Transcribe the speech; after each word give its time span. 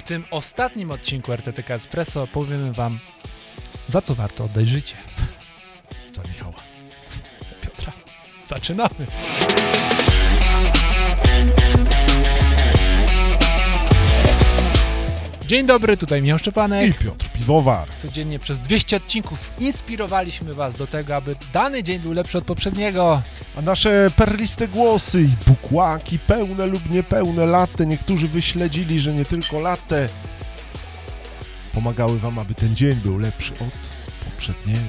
w 0.00 0.02
tym 0.02 0.24
ostatnim 0.30 0.90
odcinku 0.90 1.32
RTTK 1.32 1.74
Espresso 1.74 2.26
powiemy 2.26 2.72
wam, 2.72 2.98
za 3.88 4.02
co 4.02 4.14
warto 4.14 4.44
oddać 4.44 4.68
życie. 4.68 4.96
Za 6.14 6.22
Michała. 6.22 6.54
Za 7.48 7.54
Piotra. 7.54 7.92
Zaczynamy. 8.46 9.06
Dzień 15.50 15.66
dobry, 15.66 15.96
tutaj 15.96 16.22
Michał 16.22 16.38
Szczepanek. 16.38 16.90
I 16.90 16.94
Piotr 16.94 17.28
Piwowar. 17.28 17.88
Codziennie 17.98 18.38
przez 18.38 18.60
200 18.60 18.96
odcinków 18.96 19.52
inspirowaliśmy 19.58 20.54
was 20.54 20.74
do 20.74 20.86
tego, 20.86 21.16
aby 21.16 21.36
dany 21.52 21.82
dzień 21.82 21.98
był 21.98 22.12
lepszy 22.12 22.38
od 22.38 22.44
poprzedniego. 22.44 23.22
A 23.56 23.62
nasze 23.62 24.10
perliste 24.16 24.68
głosy 24.68 25.22
i 25.22 25.28
bukłaki, 25.46 26.18
pełne 26.18 26.66
lub 26.66 26.90
niepełne 26.90 27.46
latte, 27.46 27.86
niektórzy 27.86 28.28
wyśledzili, 28.28 29.00
że 29.00 29.14
nie 29.14 29.24
tylko 29.24 29.60
latte, 29.60 30.08
pomagały 31.74 32.18
wam, 32.18 32.38
aby 32.38 32.54
ten 32.54 32.76
dzień 32.76 32.94
był 32.94 33.18
lepszy 33.18 33.52
od 33.54 33.78
poprzedniego. 34.30 34.80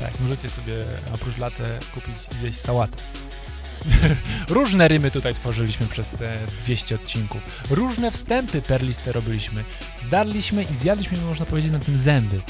Tak, 0.00 0.20
możecie 0.20 0.48
sobie 0.50 0.74
oprócz 1.14 1.38
latę 1.38 1.78
kupić 1.94 2.16
i 2.34 2.38
zjeść 2.38 2.58
sałatę. 2.58 2.96
Różne 4.48 4.88
rymy 4.88 5.10
tutaj 5.10 5.34
tworzyliśmy 5.34 5.86
przez 5.86 6.08
te 6.10 6.38
200 6.64 6.94
odcinków. 6.94 7.42
Różne 7.70 8.10
wstępy 8.10 8.62
perliste 8.62 9.12
robiliśmy. 9.12 9.64
Zdarliśmy 9.98 10.62
i 10.62 10.74
zjadliśmy, 10.74 11.18
można 11.18 11.46
powiedzieć, 11.46 11.72
na 11.72 11.78
tym 11.78 11.98
zęby. 11.98 12.40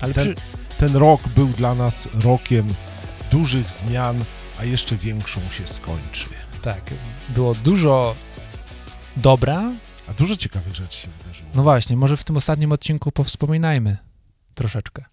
Ale 0.00 0.14
Ten- 0.14 0.24
przy... 0.34 0.42
Ten 0.78 0.96
rok 0.96 1.28
był 1.28 1.48
dla 1.48 1.74
nas 1.74 2.08
rokiem 2.24 2.74
dużych 3.30 3.70
zmian, 3.70 4.24
a 4.60 4.64
jeszcze 4.64 4.96
większą 4.96 5.40
się 5.48 5.66
skończy. 5.66 6.26
tak, 6.62 6.80
było 7.28 7.54
dużo 7.54 8.14
dobra. 9.16 9.72
A 10.08 10.12
dużo 10.14 10.36
ciekawych 10.36 10.74
rzeczy 10.74 10.98
się 10.98 11.08
wydarzyło. 11.18 11.50
No 11.54 11.62
właśnie, 11.62 11.96
może 11.96 12.16
w 12.16 12.24
tym 12.24 12.36
ostatnim 12.36 12.72
odcinku 12.72 13.12
powspominajmy 13.12 13.96
troszeczkę. 14.54 15.04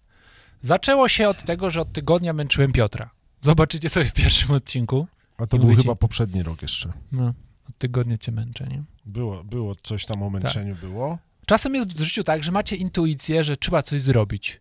Zaczęło 0.60 1.08
się 1.08 1.28
od 1.28 1.44
tego, 1.44 1.70
że 1.70 1.80
od 1.80 1.92
tygodnia 1.92 2.32
męczyłem 2.32 2.72
Piotra. 2.72 3.10
Zobaczycie 3.40 3.88
sobie 3.88 4.06
w 4.06 4.12
pierwszym 4.12 4.50
odcinku. 4.50 5.06
A 5.38 5.46
to 5.46 5.56
był 5.58 5.66
mówię 5.66 5.76
ci- 5.76 5.82
chyba 5.82 5.94
poprzedni 5.94 6.42
rok 6.42 6.62
jeszcze. 6.62 6.92
No, 7.12 7.34
od 7.68 7.78
tygodnia 7.78 8.18
cię 8.18 8.32
męczę, 8.32 8.66
nie? 8.66 8.82
Było, 9.06 9.44
było 9.44 9.74
coś 9.74 10.06
tam 10.06 10.22
o 10.22 10.30
męczeniu 10.30 10.76
było. 10.76 11.18
Czasem 11.46 11.74
jest 11.74 11.98
w 11.98 12.02
życiu 12.02 12.24
tak, 12.24 12.44
że 12.44 12.52
macie 12.52 12.76
intuicję, 12.76 13.44
że 13.44 13.56
trzeba 13.56 13.82
coś 13.82 14.00
zrobić. 14.00 14.60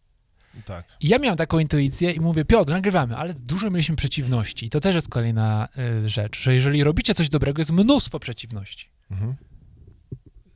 Tak. 0.66 0.86
I 1.02 1.08
ja 1.08 1.20
miałem 1.20 1.38
taką 1.38 1.60
intuicję 1.60 2.12
i 2.12 2.20
mówię, 2.20 2.46
Piotr, 2.46 2.72
nagrywamy, 2.72 3.18
ale 3.18 3.34
dużo 3.34 3.70
mieliśmy 3.70 3.96
przeciwności. 3.96 4.66
I 4.66 4.70
to 4.70 4.80
też 4.80 4.96
jest 4.96 5.10
kolejna 5.10 5.68
y, 6.06 6.10
rzecz, 6.10 6.40
że 6.40 6.54
jeżeli 6.54 6.84
robicie 6.84 7.14
coś 7.14 7.30
dobrego, 7.30 7.62
jest 7.62 7.72
mnóstwo 7.72 8.20
przeciwności. 8.20 8.90
Mhm. 9.12 9.36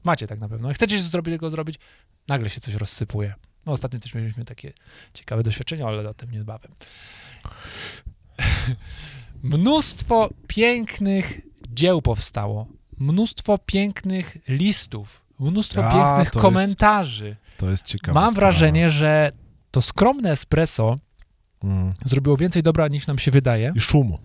Macie 0.04 0.28
tak 0.28 0.40
na 0.40 0.50
pewno. 0.50 0.74
Chcecie 0.74 0.98
coś 0.98 1.06
zrobić, 1.06 1.34
tego 1.34 1.50
zrobić, 1.50 1.80
nagle 2.28 2.50
się 2.50 2.62
coś 2.62 2.74
rozsypuje. 2.74 3.34
No, 3.66 3.72
ostatnio 3.72 4.00
też 4.00 4.14
mieliśmy 4.14 4.46
takie 4.46 4.74
ciekawe 5.14 5.44
doświadczenia, 5.44 5.88
ale 5.88 6.10
o 6.10 6.14
tym 6.14 6.32
niebawem. 6.32 6.72
Mnóstwo 9.44 10.30
pięknych 10.48 11.42
dzieł 11.74 12.02
powstało. 12.02 12.68
Mnóstwo 12.98 13.58
pięknych 13.58 14.38
listów. 14.48 15.26
Mnóstwo 15.40 15.86
A, 15.86 15.92
pięknych 15.94 16.32
to 16.32 16.40
jest 16.40 16.42
komentarzy. 16.56 17.36
To 17.58 17.70
jest 17.70 17.86
ciekawe. 17.86 18.20
Mam 18.20 18.34
wrażenie, 18.34 18.90
że 18.90 19.32
to 19.72 19.82
skromne 19.82 20.32
espresso 20.32 20.98
Mm. 21.64 21.94
zrobiło 22.06 22.38
więcej 22.38 22.64
dobra 22.64 22.88
niż 22.88 23.08
nam 23.08 23.20
się 23.20 23.32
wydaje, 23.32 23.74
I 23.76 23.80
szumu. 23.80 24.20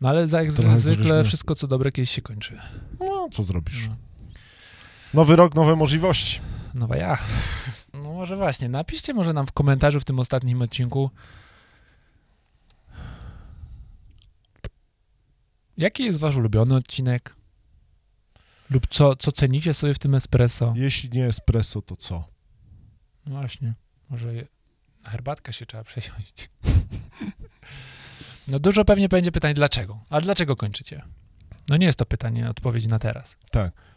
no 0.00 0.08
ale 0.08 0.28
za 0.28 0.42
jak 0.42 0.52
Trochę 0.52 0.78
zwykle 0.78 1.24
wszystko 1.24 1.54
co 1.54 1.66
dobre 1.66 1.92
kiedyś 1.92 2.10
się 2.10 2.22
kończy. 2.22 2.58
No, 3.00 3.28
co 3.30 3.42
zrobisz? 3.42 3.88
No, 3.88 3.96
Nowy 5.14 5.36
rok, 5.36 5.54
nowe 5.54 5.76
możliwości. 5.76 6.40
nowa 6.74 6.96
ja. 6.96 7.18
No 7.94 8.12
może 8.12 8.36
właśnie, 8.36 8.68
napiszcie 8.68 9.14
może 9.14 9.32
nam 9.32 9.46
w 9.46 9.52
komentarzu 9.52 10.00
w 10.00 10.04
tym 10.04 10.18
ostatnim 10.20 10.62
odcinku 10.62 11.10
jaki 15.76 16.04
jest 16.04 16.18
wasz 16.20 16.36
ulubiony 16.36 16.74
odcinek 16.74 17.36
lub 18.70 18.86
co, 18.86 19.16
co 19.16 19.32
cenicie 19.32 19.74
sobie 19.74 19.94
w 19.94 19.98
tym 19.98 20.14
espresso. 20.14 20.72
Jeśli 20.76 21.10
nie 21.10 21.26
espresso, 21.26 21.82
to 21.82 21.96
co? 21.96 22.28
No 23.26 23.32
właśnie, 23.36 23.74
może 24.10 24.34
je- 24.34 24.46
na 25.04 25.10
herbatkę 25.10 25.52
się 25.52 25.66
trzeba 25.66 25.84
przesiąść. 25.84 26.50
No 28.48 28.58
dużo 28.58 28.84
pewnie 28.84 29.08
będzie 29.08 29.32
pytań 29.32 29.54
dlaczego. 29.54 30.00
A 30.10 30.20
dlaczego 30.20 30.56
kończycie? 30.56 31.02
No 31.68 31.76
nie 31.76 31.86
jest 31.86 31.98
to 31.98 32.06
pytanie, 32.06 32.50
odpowiedź 32.50 32.86
na 32.86 32.98
teraz. 32.98 33.36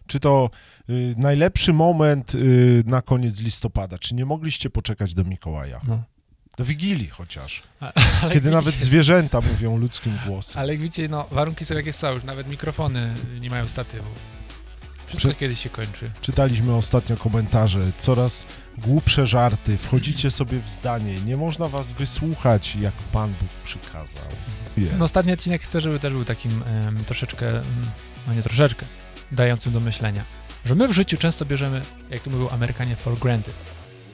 Czy 0.07 0.19
to 0.19 0.49
y, 0.89 1.15
najlepszy 1.17 1.73
moment 1.73 2.35
y, 2.35 2.83
na 2.85 3.01
koniec 3.01 3.39
listopada? 3.39 3.97
Czy 3.99 4.15
nie 4.15 4.25
mogliście 4.25 4.69
poczekać 4.69 5.13
do 5.13 5.23
Mikołaja? 5.23 5.81
No. 5.87 6.03
Do 6.57 6.65
Wigilii 6.65 7.07
chociaż. 7.09 7.63
Kiedy 8.21 8.29
widzicie, 8.33 8.51
nawet 8.51 8.75
zwierzęta 8.75 9.41
mówią 9.41 9.77
ludzkim 9.77 10.17
głosem. 10.27 10.61
Ale 10.61 10.73
jak 10.73 10.81
widzicie, 10.81 11.09
no 11.09 11.25
warunki 11.31 11.65
są 11.65 11.75
jakie 11.75 11.93
są, 11.93 12.11
już 12.13 12.23
nawet 12.23 12.47
mikrofony 12.47 13.15
nie 13.41 13.49
mają 13.49 13.67
statywów. 13.67 14.35
Wszystko 15.05 15.29
Prze- 15.29 15.39
kiedyś 15.39 15.59
się 15.59 15.69
kończy. 15.69 16.11
Czytaliśmy 16.21 16.75
ostatnio 16.75 17.17
komentarze, 17.17 17.79
coraz 17.97 18.45
głupsze 18.77 19.27
żarty, 19.27 19.77
wchodzicie 19.77 20.31
sobie 20.31 20.59
w 20.59 20.69
zdanie, 20.69 21.19
nie 21.21 21.37
można 21.37 21.67
was 21.67 21.91
wysłuchać, 21.91 22.75
jak 22.75 22.93
Pan 22.93 23.29
Bóg 23.41 23.49
przykazał. 23.63 24.23
Je. 24.77 24.87
Ten 24.87 25.01
ostatni 25.01 25.33
odcinek 25.33 25.61
chcę, 25.61 25.81
żeby 25.81 25.99
też 25.99 26.13
był 26.13 26.25
takim 26.25 26.63
em, 26.63 27.05
troszeczkę, 27.05 27.49
em, 27.57 27.65
no 28.27 28.33
nie 28.33 28.41
troszeczkę, 28.41 28.85
dającym 29.31 29.73
do 29.73 29.79
myślenia. 29.79 30.23
Że 30.65 30.75
my 30.75 30.87
w 30.87 30.91
życiu 30.91 31.17
często 31.17 31.45
bierzemy, 31.45 31.81
jak 32.09 32.21
to 32.21 32.29
mówią 32.29 32.49
Amerykanie, 32.49 32.95
for 32.95 33.19
granted. 33.19 33.55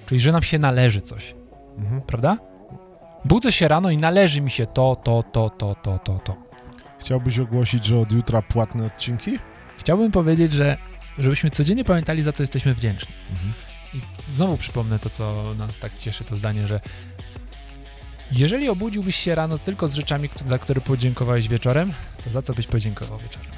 Czyli, 0.06 0.19
że 0.19 0.31
nam 0.31 0.44
się 0.44 0.59
należy 0.59 1.01
coś. 1.01 1.34
Mhm. 1.77 2.01
prawda? 2.01 2.37
Budzę 3.25 3.51
się 3.51 3.67
rano 3.67 3.89
i 3.89 3.97
należy 3.97 4.41
mi 4.41 4.51
się 4.51 4.65
to, 4.65 4.95
to, 5.03 5.23
to, 5.23 5.49
to, 5.49 5.75
to, 5.75 5.99
to, 5.99 6.19
to. 6.19 6.35
Chciałbyś 6.99 7.39
ogłosić, 7.39 7.85
że 7.85 7.99
od 7.99 8.11
jutra 8.11 8.41
płatne 8.41 8.85
odcinki? 8.85 9.39
Chciałbym 9.77 10.11
powiedzieć, 10.11 10.53
że 10.53 10.77
żebyśmy 11.17 11.51
codziennie 11.51 11.83
pamiętali, 11.83 12.23
za 12.23 12.33
co 12.33 12.43
jesteśmy 12.43 12.75
wdzięczni. 12.75 13.13
Mhm. 13.31 13.53
I 13.93 14.01
znowu 14.33 14.57
przypomnę 14.57 14.99
to, 14.99 15.09
co 15.09 15.53
nas 15.57 15.77
tak 15.77 15.99
cieszy, 15.99 16.23
to 16.23 16.35
zdanie, 16.37 16.67
że 16.67 16.79
jeżeli 18.31 18.69
obudziłbyś 18.69 19.15
się 19.15 19.35
rano 19.35 19.57
tylko 19.57 19.88
z 19.88 19.93
rzeczami, 19.93 20.29
za 20.45 20.59
które 20.59 20.81
podziękowałeś 20.81 21.47
wieczorem, 21.47 21.93
to 22.23 22.31
za 22.31 22.41
co 22.41 22.53
byś 22.53 22.67
podziękował 22.67 23.19
wieczorem? 23.19 23.51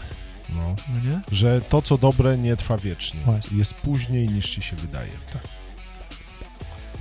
No. 0.50 0.76
No 0.90 1.12
nie? 1.12 1.22
Że 1.32 1.62
to, 1.62 1.82
co 1.82 1.98
dobre, 1.98 2.38
nie 2.38 2.56
trwa 2.56 2.78
wiecznie. 2.78 3.20
Właśnie. 3.26 3.58
Jest 3.58 3.74
później, 3.74 4.28
niż 4.28 4.50
ci 4.50 4.62
się 4.62 4.76
wydaje. 4.76 5.12
Tak. 5.34 5.42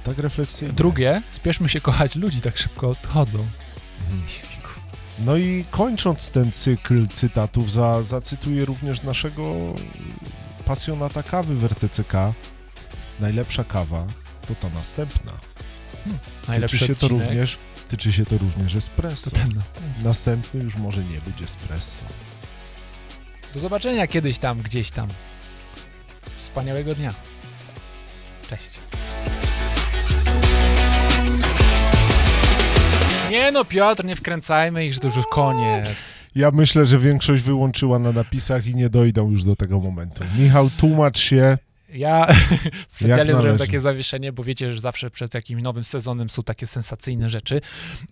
Tak 0.05 0.19
refleksyjnie. 0.19 0.75
Drugie, 0.75 1.23
spieszmy 1.31 1.69
się 1.69 1.81
kochać 1.81 2.17
ludzi, 2.17 2.41
tak 2.41 2.57
szybko 2.57 2.91
odchodzą. 2.91 3.39
Mhm. 4.01 4.23
No 5.19 5.37
i 5.37 5.65
kończąc 5.71 6.31
ten 6.31 6.53
cykl 6.53 7.09
cytatów, 7.09 7.73
za, 7.73 8.03
zacytuję 8.03 8.65
również 8.65 9.03
naszego 9.03 9.75
pasjonata 10.65 11.23
kawy 11.23 11.55
w 11.55 11.65
RTCK. 11.65 12.13
Najlepsza 13.21 13.65
kawa 13.65 14.07
to 14.49 14.55
ta 14.55 14.69
następna. 14.69 15.33
Najlepszy 16.49 16.79
tyczy 16.79 16.87
się 16.87 16.95
to 16.95 17.09
również, 17.09 17.59
tyczy 17.89 18.13
się 18.13 18.25
to 18.25 18.39
również 18.39 18.75
espresso. 18.75 19.31
to 19.31 19.37
ten 19.37 19.49
następny. 19.55 20.05
Następny 20.05 20.61
już 20.63 20.77
może 20.77 21.05
nie 21.05 21.21
być 21.21 21.43
espresso. 21.43 22.05
Do 23.55 23.61
zobaczenia 23.61 24.07
kiedyś 24.07 24.39
tam, 24.39 24.63
gdzieś 24.63 24.91
tam. 24.91 25.09
Wspaniałego 26.37 26.95
dnia. 26.95 27.15
Cześć. 28.51 28.79
Nie 33.33 33.53
no, 33.53 33.65
Piotr, 33.65 34.05
nie 34.05 34.17
wkręcajmy 34.17 34.87
ich, 34.87 34.95
że 34.95 35.01
to 35.01 35.07
już 35.07 35.27
koniec. 35.31 35.89
Ja 36.35 36.51
myślę, 36.51 36.87
że 36.87 36.99
większość 36.99 37.43
wyłączyła 37.43 37.99
na 37.99 38.13
napisach 38.13 38.67
i 38.67 38.75
nie 38.75 38.91
dojdą 38.91 39.31
już 39.31 39.45
do 39.45 39.57
tego 39.57 39.81
momentu. 39.81 40.25
Michał, 40.39 40.71
tłumacz 40.71 41.19
się. 41.19 41.59
Ja 41.95 42.27
specjalnie 42.89 43.33
zrobiłem 43.33 43.59
takie 43.59 43.81
zawieszenie, 43.81 44.33
bo 44.33 44.45
wiecie, 44.45 44.73
że 44.73 44.81
zawsze 44.81 45.11
przed 45.11 45.35
jakimś 45.35 45.63
nowym 45.63 45.85
sezonem 45.85 46.31
są 46.31 46.43
takie 46.43 46.67
sensacyjne 46.67 47.31
rzeczy. 47.31 47.61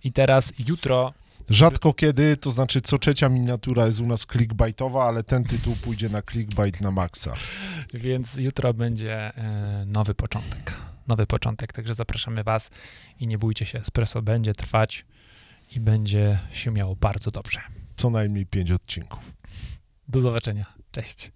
I 0.05 0.13
teraz 0.13 0.53
jutro 0.69 1.13
Rzadko 1.51 1.93
kiedy, 1.93 2.37
to 2.37 2.51
znaczy 2.51 2.81
co 2.81 2.99
trzecia 2.99 3.29
miniatura 3.29 3.87
jest 3.87 4.01
u 4.01 4.07
nas 4.07 4.27
clickbaitowa, 4.27 5.05
ale 5.05 5.23
ten 5.23 5.45
tytuł 5.45 5.77
pójdzie 5.77 6.09
na 6.09 6.23
clickbait 6.23 6.81
na 6.81 6.91
maksa. 6.91 7.35
Więc 7.95 8.35
jutro 8.35 8.75
będzie 8.75 9.37
e, 9.37 9.85
nowy 9.87 10.15
początek. 10.15 10.90
Nowy 11.11 11.27
początek, 11.27 11.73
także 11.73 11.95
zapraszamy 11.95 12.45
Was 12.45 12.71
i 13.21 13.27
nie 13.27 13.39
bójcie 13.39 13.67
się, 13.67 13.79
espresso 13.79 14.23
będzie 14.23 14.53
trwać 14.55 15.05
i 15.77 15.81
będzie 15.81 16.39
się 16.53 16.71
miało 16.71 16.97
bardzo 16.97 17.31
dobrze. 17.31 17.61
Co 17.97 18.11
najmniej 18.11 18.47
pięć 18.47 18.71
odcinków. 18.71 19.33
Do 20.09 20.21
zobaczenia. 20.21 20.67
Cześć. 20.93 21.33